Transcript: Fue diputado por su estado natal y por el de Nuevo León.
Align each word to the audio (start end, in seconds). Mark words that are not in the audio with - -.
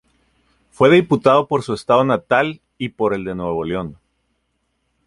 Fue 0.71 0.89
diputado 0.89 1.47
por 1.47 1.61
su 1.61 1.75
estado 1.75 2.03
natal 2.03 2.59
y 2.79 2.89
por 2.89 3.13
el 3.13 3.23
de 3.23 3.35
Nuevo 3.35 3.63
León. 3.63 3.99